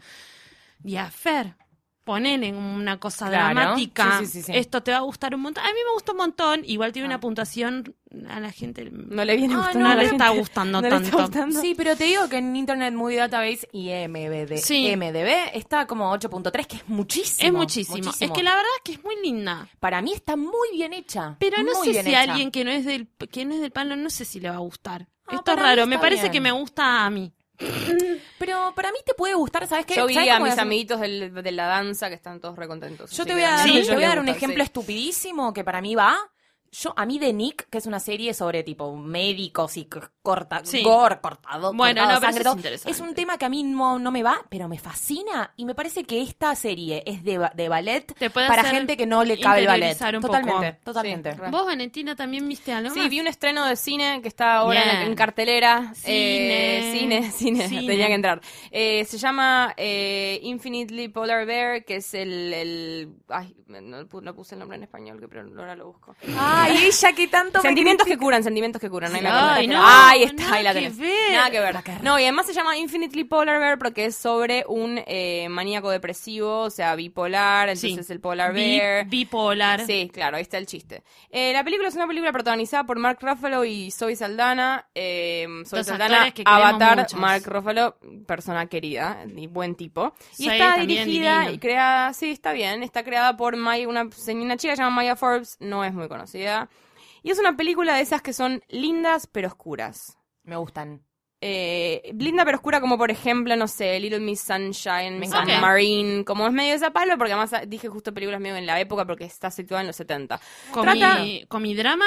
[0.79, 1.53] Diafer.
[2.03, 3.53] Ponele una cosa Claro.
[3.53, 4.19] dramática.
[4.19, 4.51] Sí, sí, sí, sí.
[4.55, 5.63] Esto te va a gustar un montón.
[5.63, 6.61] A mí me gusta un montón.
[6.65, 7.09] Igual tiene Ah.
[7.11, 7.95] una puntuación
[8.27, 8.89] a la gente.
[8.91, 11.23] no le viene Ah, gustando no, le está gustando No le está tanto.
[11.23, 11.61] gustando.
[11.61, 13.89] Sí, pero te digo que en Internet Movie Database y
[14.57, 14.87] Sí.
[14.95, 17.47] MDB está como 8.3, que es muchísimo.
[17.47, 18.11] Es muchísimo.
[18.19, 19.69] Es que la verdad es que es muy linda.
[19.79, 21.35] Para mí está muy bien hecha.
[21.39, 22.19] Pero no muy sé si hecha.
[22.19, 24.49] a alguien que no es del que no es del palo, no sé si le
[24.49, 25.07] va a gustar.
[25.27, 26.31] Ah, Esto es raro, me parece bien.
[26.33, 27.31] que me gusta a mí.
[28.51, 29.95] Pero para mí te puede gustar, ¿sabes qué?
[29.95, 33.11] Yo vi ¿Sabes a mis amiguitos del- de la danza que están todos recontentos.
[33.11, 34.37] Yo así te voy que a, dar, ellos te voy les a dar un gusta,
[34.37, 34.65] ejemplo sí.
[34.65, 36.17] estupidísimo que para mí va.
[36.73, 39.89] Yo, a mí de Nick, que es una serie sobre tipo médicos y
[40.21, 40.81] corta, Sí.
[40.83, 43.61] gore, cortado, Bueno, cortado no, pero sangre, eso es es un tema que a mí
[43.63, 45.51] no, no me va, pero me fascina.
[45.57, 49.37] Y me parece que esta serie es de, de ballet para gente que no le
[49.39, 49.97] cabe el ballet.
[49.97, 50.83] Totalmente, poco.
[50.85, 51.33] totalmente.
[51.33, 51.41] Sí.
[51.51, 53.09] ¿Vos, Valentina, también viste algo Sí, más?
[53.09, 55.93] vi un estreno de cine que está ahora en, cartelera.
[55.93, 56.13] Cine.
[56.13, 57.85] Eh, cine, cine, Cine.
[57.87, 58.39] tenía que entrar.
[58.71, 62.53] Eh, se llama eh, Infinitely Polar Bear, que es el...
[62.53, 66.15] el ay, no, pu- no puse el nombre en español, que pero ahora lo busco.
[66.63, 69.13] Ay, ella que tanto me Sentimientos que curan, sentimientos que curan.
[69.15, 70.97] Ahí, me Ay, no, Ahí está, nada ahí la que tenés.
[70.97, 71.31] ver.
[71.33, 71.75] Nada que ver.
[72.03, 76.59] No, y además se llama Infinitely Polar Bear porque es sobre un eh, maníaco depresivo,
[76.61, 78.13] o sea, bipolar, entonces Sí.
[78.13, 79.05] el Polar Bi- Bear.
[79.07, 79.85] bipolar.
[79.85, 81.03] Sí, claro, ahí está el chiste.
[81.29, 84.85] Eh, la película es una película protagonizada por Mark Ruffalo y Zoe Saldana.
[84.95, 87.19] Eh, Zoe Dos Saldana, que Avatar, muchos.
[87.19, 87.97] Mark Ruffalo,
[88.27, 90.13] persona querida y buen tipo.
[90.37, 91.51] Y está dirigida divino.
[91.51, 94.95] y creada, sí, está bien, está creada por Maya, una, una chica que se llama
[94.97, 96.50] Maya Forbes, no es muy conocida.
[97.23, 100.17] Y es una película de esas que son lindas pero oscuras.
[100.43, 101.03] Me gustan.
[101.43, 105.59] Eh, linda pero oscura como por ejemplo, no sé, Little Miss Sunshine, encanta.
[105.59, 108.79] Marine, como es medio de esa palo, porque además dije justo películas medio en la
[108.79, 110.39] época porque está situada en los 70.
[110.71, 112.05] Con, Trata- mi, con mi drama.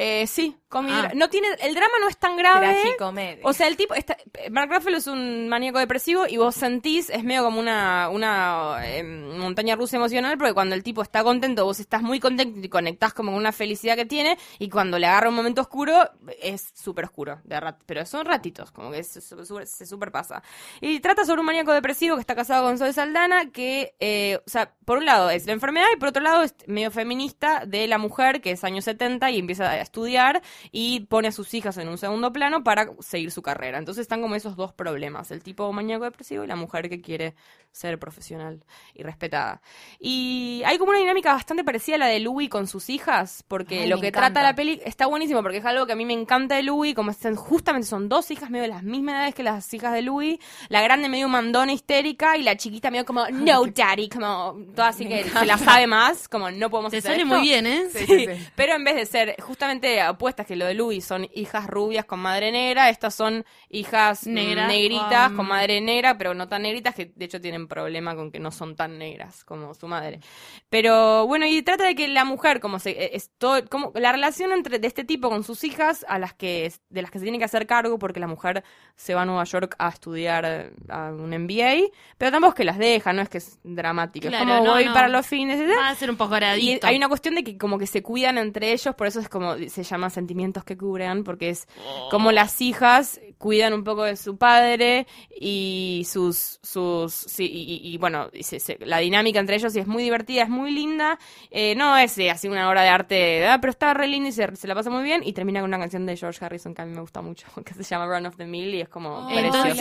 [0.00, 1.10] Eh, sí, mi Ah.
[1.14, 2.66] no tiene, el drama no es tan grave.
[2.82, 3.40] Tragicomedia.
[3.42, 4.16] O sea, el tipo, está,
[4.50, 9.02] Mark Ruffalo es un maníaco depresivo y vos sentís, es medio como una, una eh,
[9.02, 13.12] montaña rusa emocional, porque cuando el tipo está contento, vos estás muy contento y conectás
[13.12, 17.06] como con una felicidad que tiene, y cuando le agarra un momento oscuro, es súper
[17.06, 20.42] oscuro, de rat- pero son ratitos, como que se, se superpasa.
[20.80, 24.48] Y trata sobre un maníaco depresivo que está casado con Zoe Saldana, que, eh, o
[24.48, 27.88] sea, por un lado es la enfermedad y por otro lado es medio feminista de
[27.88, 31.76] la mujer, que es años 70 y empieza a estudiar y pone a sus hijas
[31.78, 33.78] en un segundo plano para seguir su carrera.
[33.78, 37.34] Entonces están como esos dos problemas, el tipo maníaco depresivo y la mujer que quiere
[37.72, 39.60] ser profesional y respetada.
[39.98, 43.82] Y hay como una dinámica bastante parecida a la de Louis con sus hijas, porque
[43.82, 44.32] Ay, lo que encanta.
[44.32, 46.94] trata la peli está buenísimo, porque es algo que a mí me encanta de Louis,
[46.94, 50.02] como están, justamente son dos hijas medio de las mismas edades que las hijas de
[50.02, 54.88] Louis, la grande medio mandona histérica y la chiquita medio como, no daddy, como toda
[54.88, 57.34] así que se la sabe más, como no podemos Te hacer sale esto.
[57.34, 57.84] muy bien, ¿eh?
[57.92, 58.26] Sí, sí.
[58.56, 62.20] pero en vez de ser justamente apuestas que lo de Louis son hijas rubias con
[62.20, 66.62] madre negra, estas son hijas mm, Negras negritas con- con madre negra, pero no tan
[66.62, 70.20] negritas, que de hecho tienen problema con que no son tan negras como su madre.
[70.68, 74.12] Pero bueno, y trata de que la mujer, como se, eh, es todo- como la
[74.12, 77.24] relación entre de este tipo con sus hijas, a las que de las que se
[77.24, 78.64] tiene que hacer cargo, porque la mujer
[78.96, 81.88] se va a Nueva York a estudiar eh, a un MBA,
[82.18, 84.72] pero tampoco es que las deja, no es que es dramático, Claro, es como no,
[84.72, 84.92] voy no.
[84.94, 85.60] para los fines.
[85.78, 88.38] Va a ser un poco Y hay una cuestión de que como que se cuidan
[88.38, 91.66] entre ellos, por eso es como se llama Sentimientos que cubren, porque es
[92.10, 97.94] como las hijas cuidan un poco de su padre y sus, sus, sí, y, y-
[97.94, 100.72] y, bueno, y se- se- la dinámica entre ellos y es muy divertida, es muy
[100.72, 101.18] linda,
[101.50, 104.32] Eh, no es eh, así una obra de arte, ah, pero está re linda y
[104.32, 106.82] se, se la pasa muy bien y termina con una canción de George Harrison que
[106.82, 109.28] a mí me gusta mucho, que se llama Run of the Mill y es como.
[109.46, 109.76] Entonces,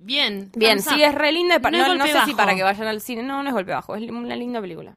[0.00, 0.50] bien.
[0.54, 1.58] Bien, sí, es re linda.
[1.60, 3.22] pa- No sé si para que vayan al cine.
[3.22, 3.94] No, no es golpe bajo.
[3.96, 4.96] Es una linda película.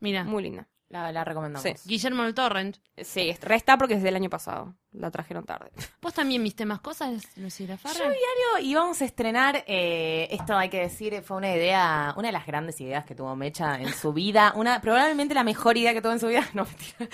[0.00, 0.66] Mira, Muy linda.
[0.90, 1.62] La, la recomendamos.
[1.62, 1.88] Sí.
[1.88, 2.76] Guillermo del Torrent.
[2.96, 4.74] Sí, es- resta porque es del año pasado.
[4.92, 5.70] La trajeron tarde.
[6.02, 7.94] ¿Vos también viste más cosas, Lucila Farra?
[7.94, 12.28] Yo diario y vamos a estrenar, eh, esto hay que decir, fue una idea, una
[12.28, 15.92] de las grandes ideas que tuvo Mecha en su vida, una probablemente la mejor idea
[15.94, 17.08] que tuvo en su vida, no mentira,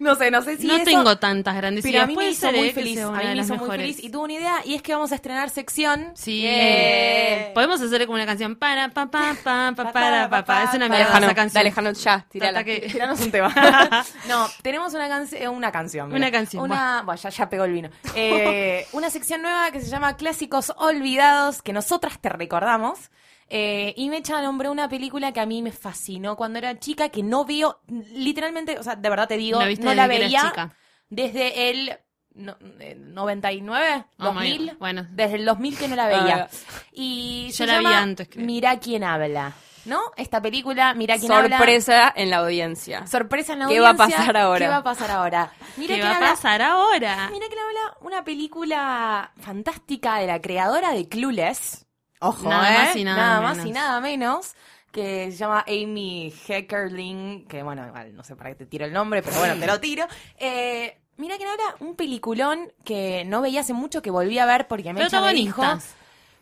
[0.00, 2.04] no sé, no sé si no eso- tengo tantas grandes pero ideas.
[2.04, 4.10] a mí me Puede hizo muy eh, feliz, a mí me hizo muy feliz y
[4.10, 6.12] tuvo una idea y es que vamos a estrenar sección.
[6.14, 6.44] Sí.
[6.46, 10.64] Eh, Podemos hacer como una canción para pa pa pa pa para pa pa.
[10.64, 11.52] Es una mierda esa canción.
[11.54, 12.62] dale, Jano, ya, tirala.
[12.64, 14.04] Que- Tiranos un tema.
[14.28, 16.08] no, tenemos una, canción una canción.
[16.08, 16.18] mira.
[16.18, 17.90] Una canción, Una, bueno, ya, ya pegó el vino.
[18.14, 23.10] Eh, una sección nueva que se llama Clásicos Olvidados, que nosotras te recordamos.
[23.48, 27.22] Eh, y Mecha nombró una película que a mí me fascinó cuando era chica, que
[27.22, 27.80] no veo,
[28.14, 30.70] literalmente, o sea, de verdad te digo, no la veía
[31.10, 31.98] desde el
[32.34, 34.66] no- eh, 99, Oh my 2000.
[34.70, 34.78] God.
[34.78, 35.06] Bueno.
[35.10, 36.48] Desde el 2000 que no la veía.
[36.50, 36.56] Ah.
[36.92, 38.46] Y Yo se la vi antes, creo.
[38.46, 39.52] Mirá quién habla.
[39.84, 40.00] ¿No?
[40.16, 41.56] Esta película, Mirá quién habla.
[41.58, 43.06] Sorpresa en la audiencia.
[43.06, 44.16] Sorpresa en la ¿Qué va a audiencia.
[44.18, 44.58] pasar ahora?
[44.66, 45.52] ¿Qué va a pasar ahora?
[45.76, 47.28] Mira ¿Qué quién va a habla- pasar ahora?
[47.32, 51.86] Mira que habla una película fantástica de la creadora de Clueless.
[52.20, 52.78] Ojo, Nada ¿eh?
[52.86, 53.68] más y nada más menos.
[53.68, 54.54] y nada menos.
[54.92, 57.46] Que se llama Amy Heckerling.
[57.48, 59.80] Que bueno, igual no sé para qué te tiro el nombre, pero bueno, te lo
[59.80, 60.06] tiro.
[60.38, 64.68] Eh, mira que habla un peliculón que no veía hace mucho que volví a ver
[64.68, 65.10] porque me dijo.
[65.10, 65.94] Protagonistas.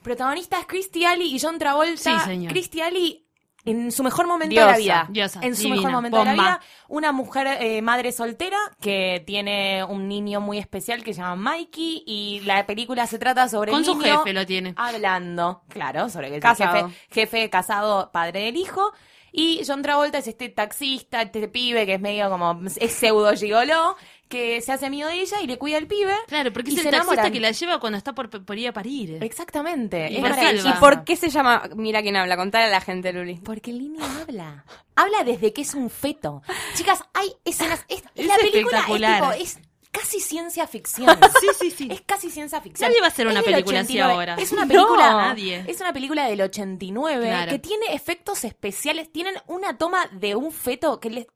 [0.02, 1.96] Protagonistas Christy Alley y John Travolta.
[1.96, 2.52] Sí, señor.
[2.52, 3.26] Christy Alley
[3.64, 5.06] en su mejor momento Diosa, de la vida.
[5.10, 6.60] diosa, en su divina, mejor momento de la vida.
[6.88, 12.04] Una mujer eh, madre soltera que tiene un niño muy especial que se llama Mikey
[12.06, 14.74] y la película se trata sobre Con el su niño jefe lo tiene.
[14.76, 16.88] hablando, claro, sobre el Casado.
[16.88, 18.92] jefe, jefe casado, padre del hijo.
[19.32, 23.94] Y John Travolta es este taxista, este pibe que es medio como, es pseudo gigoló,
[24.30, 26.14] que se hace amigo de ella y le cuida al pibe.
[26.28, 28.68] Claro, porque y es el se taxista que la lleva cuando está por, por ir
[28.68, 29.18] a parir.
[29.22, 30.08] Exactamente.
[30.10, 30.62] Y es por maravilloso.
[30.62, 30.76] Silva.
[30.76, 32.36] ¿Y por qué se llama Mira quién habla?
[32.36, 33.34] Contale a la gente, Luli.
[33.44, 34.64] Porque niño habla.
[34.96, 36.42] Habla desde que es un feto.
[36.74, 37.84] Chicas, hay escenas.
[37.88, 39.34] Es, Es la película espectacular.
[39.38, 41.18] es, tipo, es casi ciencia ficción.
[41.40, 41.88] Sí, sí, sí.
[41.90, 42.88] Es casi ciencia ficción.
[42.88, 44.12] Nadie va a hacer una película así 89.
[44.12, 44.34] ahora.
[44.42, 45.12] Es una No, película.
[45.12, 45.64] nadie.
[45.66, 47.50] Es una película del 89 Claro.
[47.50, 49.10] que tiene efectos especiales.
[49.10, 51.26] Tienen una toma de un feto que les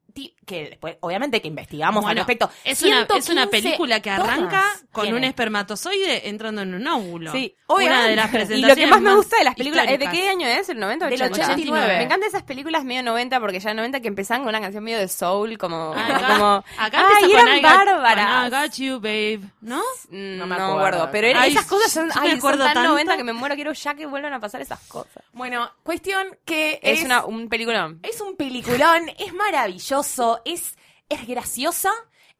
[0.46, 2.50] que después, obviamente que investigamos al respecto.
[2.64, 5.18] es una, es una 115 película que arranca con tiene.
[5.18, 7.32] un espermatozoide entrando en un óvulo.
[7.32, 8.10] Sí, una obviamente.
[8.10, 10.28] de las Y presentaciones lo que más me gusta de las películas, ¿eh, ¿de qué
[10.28, 10.68] año es?
[10.68, 11.42] ¿El 90 o Del 80?
[11.52, 11.86] 89.
[11.98, 14.84] Me encantan esas películas medio 90 porque ya en 90 que empezaban con una canción
[14.84, 15.92] medio de soul, como...
[15.94, 18.50] Acá, como acá ¡Ay, empieza con eran I got- bárbaras!
[18.50, 19.40] con I got you, babe.
[19.62, 19.80] ¿No?
[20.10, 20.74] Mm, No No me acuerdo.
[20.78, 22.88] acuerdo, pero Ay, esas cosas son, me ay, son tan tanto.
[22.90, 25.24] 90 que me muero, quiero ya que vuelvan a pasar esas cosas.
[25.32, 27.98] Bueno, cuestión que Es, es, una, un peliculón.
[28.02, 30.03] Es un peliculón, es maravilloso,
[30.44, 30.76] es,
[31.08, 31.90] es graciosa,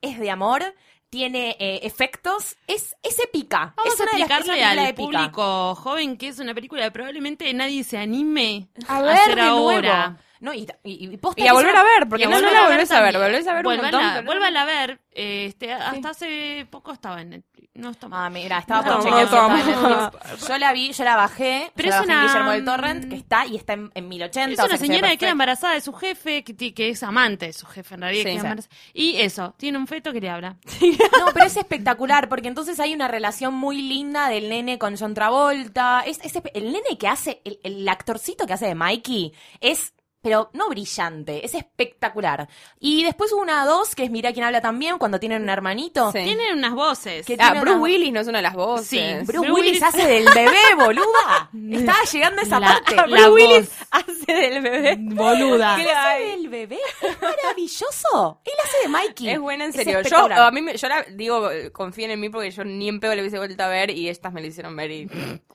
[0.00, 0.74] es de amor,
[1.11, 3.72] tiene eh, efectos, es, es épica.
[3.77, 4.96] Vamos es a una de las- es explicarle al épica.
[4.96, 9.35] público joven que es una película que probablemente nadie se anime A a, ver hacer
[9.37, 10.07] de ahora.
[10.09, 10.18] nuevo.
[10.40, 12.50] No, y, y, y posta Y que a volver a ver, porque a no, no
[12.50, 14.24] la a ver volvés a ver, volvés a ver un montón.
[14.27, 15.00] vuélvanla a ver.
[15.12, 17.44] Este, hasta hace poco estaba en.
[17.77, 20.11] No está Ah, mira, estaba por chequear no, si estaba en no.
[20.13, 20.49] Netflix.
[20.49, 22.65] Yo la vi, yo la bajé, Pero yo la es bajé en una- Guillermo del
[22.65, 24.53] Torrent, que está y está en, en 1080.
[24.53, 25.33] Es o sea una que se ve señora que queda perfecto.
[25.33, 28.23] embarazada de su jefe, que, ti- que es amante de su jefe en realidad.
[28.23, 28.47] Sí, queda sí.
[28.47, 28.75] embarazada.
[28.93, 30.57] Y eso, tiene un feto que le habla.
[31.19, 35.15] No, pero es espectacular, porque entonces hay una relación muy linda del nene con John
[35.15, 36.03] Travolta.
[36.07, 39.93] Es, es espe- el nene que hace, el, el actorcito que hace de Mikey, es,
[40.25, 42.49] pero no brillante, es espectacular.
[42.81, 46.11] Y después hubo una dos, que es Mira quién habla también, cuando tienen un hermanito.
[46.13, 46.25] Sí.
[46.25, 47.27] Tienen unas voces.
[47.27, 48.89] Que Ah, tiene Bruce una- Willis no es una de las voces.
[48.89, 51.51] Sí, Bruce, Bruce Willis, Willis- hace del bebé, boluda.
[51.71, 52.97] Estaba llegando a esa La- parte.
[52.97, 53.89] la Bruce Willis voz.
[53.91, 54.97] hace del bebé.
[54.99, 55.77] Boluda.
[55.77, 56.79] ¿Qué hace del bebé?
[57.03, 58.41] Es maravilloso.
[58.45, 59.29] Él hace de Mikey.
[59.31, 60.01] Es buena, en Es serio.
[60.03, 63.15] Yo, a mí, me- yo la digo, confíen en mí porque yo ni en pedo
[63.15, 65.09] le hubiese vuelto a ver y estas me lo hicieron ver y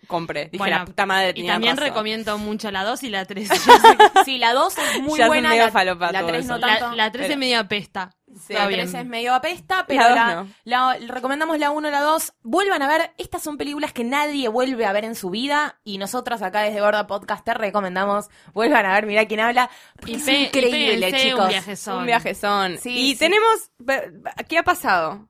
[0.08, 0.46] compré.
[0.46, 1.90] Dije, Bueno, la puta madre Y tenía también razón.
[1.90, 3.50] recomiendo mucho la 2 y la 3.
[4.26, 5.50] Sí, la 2 es muy Ya son buena.
[5.50, 6.54] medio La, la todo 3 eso.
[6.54, 6.90] no tanto.
[6.90, 8.12] la, la 3 pero- es medio apesta.
[8.46, 8.82] Sí, La bien.
[8.82, 10.48] 3 es medio apesta, pero La dos la, no.
[11.00, 12.34] la- recomendamos la 1 y la 2.
[12.44, 15.98] Vuelvan a ver, estas son películas que nadie vuelve a ver en su vida y
[15.98, 20.16] nosotras acá desde Gorda Podcast te recomendamos, vuelvan a ver, mira quién habla, porque Y
[20.16, 21.42] es pe- increíble, chicos.
[21.42, 21.98] Un viajezón.
[22.00, 22.78] Un viajezón.
[22.78, 23.20] Sí, y sí.
[23.20, 23.72] tenemos...
[24.48, 25.28] ¿Qué ha pasado?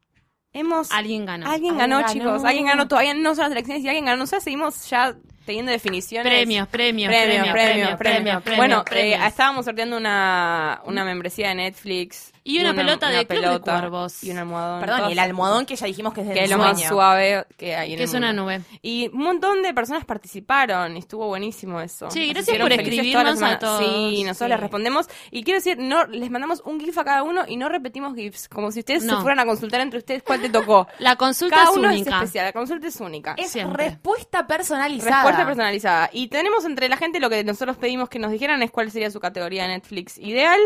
[0.51, 0.91] Hemos...
[0.91, 1.45] Alguien ganó.
[1.49, 2.11] Alguien Alguien ganó, ganó.
[2.13, 2.43] chicos.
[2.43, 2.87] Alguien ganó.
[2.87, 4.17] Todavía no son las elecciones y alguien ganó.
[4.17, 5.15] Nosotros seguimos ya
[5.49, 6.31] teniendo definiciones.
[6.31, 8.43] Premios, premios, Premios, premios, premios, premios.
[8.43, 9.19] premios, Bueno, premios.
[9.19, 14.23] eh, estábamos sorteando una, una membresía de Netflix Y una pelota de Club de Cuervos.
[14.23, 14.79] Y un almohadón.
[14.81, 17.45] Perdón, y el almohadón que ya dijimos que es del que es lo más suave
[17.57, 18.61] que hay en Que el es una nube.
[18.81, 22.09] Y un montón de personas participaron y estuvo buenísimo eso.
[22.11, 23.79] Sí, Nos gracias por escribirnos a todos.
[23.83, 24.49] Sí, nosotros Sí.
[24.49, 25.07] les respondemos.
[25.31, 28.47] Y quiero decir, no les mandamos un GIF a cada uno y no repetimos GIFs.
[28.49, 29.17] Como si ustedes No.
[29.17, 30.87] se fueran a consultar entre ustedes cuál te tocó.
[30.99, 32.15] La consulta Cada es uno es única.
[32.17, 33.35] especial, la consulta es única.
[33.37, 33.89] Es Siempre.
[33.89, 35.15] respuesta personalizada.
[35.23, 36.09] Respuesta personalizada.
[36.13, 39.11] Y tenemos entre la gente lo que nosotros pedimos que nos dijeran es cuál sería
[39.11, 40.59] su categoría de Netflix ideal.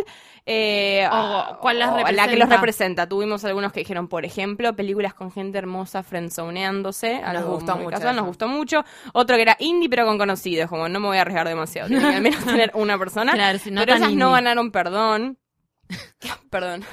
[0.46, 1.08] eh,
[1.64, 2.36] cuál las o la que representa.
[2.36, 3.08] los representa.
[3.08, 7.22] Tuvimos algunos que dijeron, por ejemplo, películas con gente hermosa friendzoneándose.
[7.22, 8.84] Nos gustó mucho casual, nos gustó mucho.
[9.14, 11.90] Otro que era indie pero con conocidos, como no me voy a arriesgar demasiado.
[11.90, 13.34] Que al menos tener una persona.
[13.44, 15.38] Claro, si no pero esas no ganaron perdón.
[16.50, 16.84] perdón.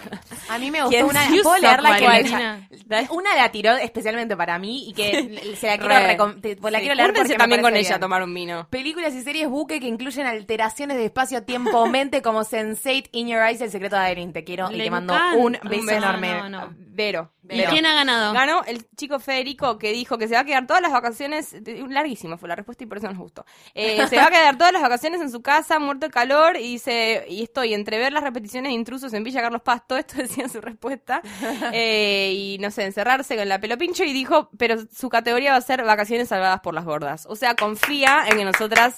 [0.49, 1.29] A mí me ¿Quién gustó una.
[1.29, 3.07] se ¿Puedo leer la que?
[3.11, 6.95] Una la tiró especialmente para mí y que se la quiero, te- la Sí, quiero
[6.95, 8.01] leer porque me también con ella bien.
[8.01, 8.67] tomar un vino.
[8.71, 13.43] Películas y series buque que incluyen alteraciones de espacio, tiempo, mente, como Sense8, In Your
[13.43, 14.33] Eyes, El secreto de Erin.
[14.33, 16.33] Te quiero y Le te mando un beso enorme.
[16.35, 16.75] No, no.
[16.93, 17.33] Vero.
[17.49, 18.33] ¿Y quién ha ganado?
[18.33, 21.57] Ganó el chico Federico que dijo que se va a quedar todas las vacaciones.
[21.89, 23.45] Larguísima fue la respuesta y por eso nos gustó.
[23.75, 26.57] Eh, se va a quedar todas las vacaciones en su casa, muerto de calor.
[26.57, 29.83] Y dice: Y estoy entre ver las repeticiones de intrusos en Villa Carlos Paz.
[29.87, 31.23] Todo esto decía en su respuesta.
[31.73, 34.03] Eh, y no sé, encerrarse con la pelo pincho.
[34.05, 37.27] Y dijo: Pero su categoría va a ser vacaciones salvadas por las gordas.
[37.29, 38.95] O sea, confía en que nosotras.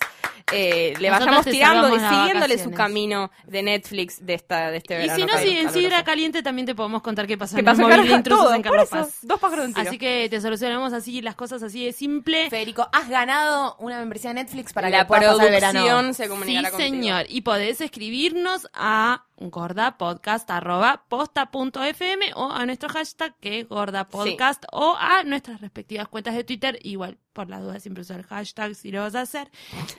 [0.52, 4.94] eh, le Nosotras vayamos tirando y siguiéndole su camino de Netflix de esta de este
[4.94, 5.14] Y verano.
[5.16, 5.70] si no, si en.
[5.70, 8.08] Sidra Caliente también te podemos contar qué pasó ¿Qué en pasó el en móvil de
[8.08, 8.18] Carlos?
[8.18, 9.18] intrusos Todo, en Carlos eso, Paz.
[9.22, 9.88] dos pájaros de un tiro.
[9.88, 12.50] Así que te solucionamos así las cosas así de simple.
[12.50, 15.72] Federico, has ganado una membresía de Netflix para la que puedas pasar el verano.
[15.80, 16.90] producción se Sí, comunicará contigo.
[16.90, 17.26] señor.
[17.28, 25.60] Y podés escribirnos a gordapodcast.posta.fm o a nuestro hashtag que es gordapodcast o a nuestras
[25.60, 26.78] respectivas cuentas de Twitter.
[26.82, 29.50] Igual, por las dudas, siempre usa el hashtag si lo vas a hacer.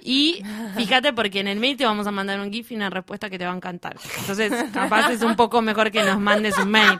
[0.02, 0.44] Y
[0.78, 3.38] fíjate porque en el mail te vamos a mandar un GIF y una respuesta que
[3.38, 3.98] te va a encantar.
[4.20, 7.00] Entonces, capaz es un poco mejor que nos mandes un mail,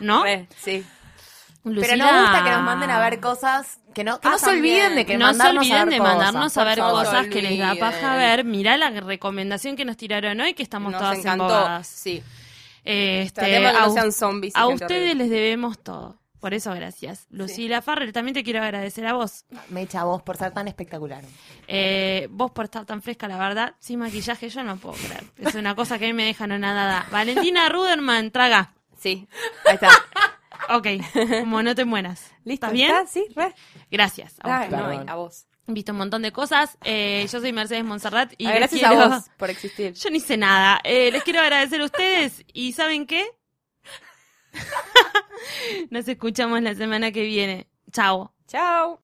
[0.00, 0.24] ¿no?
[0.24, 0.48] Re,
[1.64, 1.70] sí.
[1.80, 4.46] Pero nos gusta que nos manden a ver cosas, que no, que Ah, no se
[4.46, 4.74] también.
[4.76, 7.26] olviden de que no se mandarnos a olviden ver de cosas, mandarnos a ver cosas
[7.28, 8.44] que les da paja ver.
[8.44, 11.44] Mirá la recomendación que nos tiraron hoy, que estamos Nos todas encantó.
[11.44, 11.86] embobadas.
[11.86, 12.22] Sí.
[12.84, 15.14] Este, a, no sean zombies a ustedes horrible.
[15.14, 16.16] les debemos todo.
[16.38, 17.26] Por eso, gracias.
[17.30, 19.46] Lucila Farrell, también te quiero agradecer a vos.
[19.70, 21.24] Me echa vos por ser tan espectacular.
[21.66, 23.74] Eh, vos por estar tan fresca, la verdad.
[23.78, 25.24] Sin maquillaje yo no puedo creer.
[25.38, 27.06] Es una cosa que a mí me deja no nada.
[27.10, 28.74] Valentina Ruderman, traga.
[29.00, 29.26] Sí.
[29.66, 29.88] Ahí está.
[30.70, 30.86] Ok,
[31.40, 32.30] como no te mueras.
[32.44, 32.66] ¿Listo?
[32.66, 32.90] ¿Estás bien?
[32.90, 33.06] ¿Está?
[33.06, 33.54] Sí, re.
[33.90, 34.34] Gracias.
[34.40, 34.78] a Ay, vos.
[34.78, 35.46] no, a vos.
[35.66, 36.76] He visto un montón de cosas.
[36.84, 39.92] Eh, yo soy Mercedes Monserrat y Ay, les gracias quiero- a vos por existir.
[39.94, 40.80] Yo ni sé nada.
[40.84, 42.44] Eh, les quiero agradecer a ustedes.
[42.52, 43.24] ¿Y saben qué?
[45.90, 47.68] Nos escuchamos la semana que viene.
[47.92, 48.34] Chao.
[48.46, 49.03] Chao.